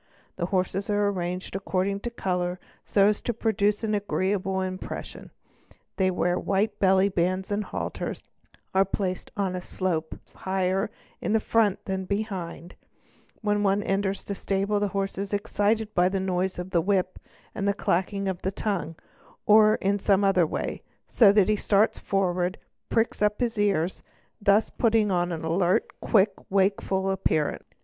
The 0.35 0.47
horses 0.47 0.89
are 0.89 1.09
arranged 1.09 1.55
according 1.55 1.99
to 1.99 2.09
colour 2.09 2.59
so 2.83 3.05
as 3.05 3.21
to 3.21 3.35
produce 3.35 3.83
an 3.83 3.91
fgreeable 3.93 4.67
impression, 4.67 5.29
they 5.97 6.09
wear 6.09 6.39
white 6.39 6.79
belly 6.79 7.07
bands 7.07 7.51
and 7.51 7.63
halters, 7.63 8.23
are 8.73 8.83
placed 8.83 9.27
DAY 9.35 9.39
HAE 9.39 9.43
ES, 9.43 9.45
AN 9.45 9.45
EON 9.45 9.45
I 9.45 9.49
AS 9.49 9.51
A 9.51 9.53
I 9.53 9.53
upon 9.53 9.55
a 9.55 9.67
slope 9.67 10.15
higher 10.33 10.91
in 11.21 11.39
front 11.39 11.85
than 11.85 12.05
behind; 12.05 12.73
when 13.41 13.61
one 13.61 13.83
enters 13.83 14.23
the 14.23 14.33
stable 14.33 14.79
the 14.79 14.89
10rse 14.89 15.19
is 15.19 15.33
excited 15.33 15.93
by 15.93 16.09
the 16.09 16.19
noise 16.19 16.57
of 16.57 16.71
the 16.71 16.81
whip, 16.81 17.19
the 17.53 17.73
clacking 17.75 18.27
of 18.27 18.41
the 18.41 18.49
tongue, 18.51 18.95
or 19.45 19.77
m 19.83 19.99
some 19.99 20.23
other 20.23 20.47
way, 20.47 20.81
so 21.07 21.31
that 21.31 21.47
he 21.47 21.55
starts 21.55 21.99
forward 21.99 22.55
and 22.59 22.89
pricks 22.89 23.21
up 23.21 23.39
his 23.39 23.55
ears, 23.59 24.01
thus 24.41 24.71
yutting 24.79 25.11
on 25.11 25.31
an 25.31 25.43
alert, 25.45 25.91
quick, 26.01 26.31
and 26.37 26.47
wakeful 26.49 27.11
appearance. 27.11 27.65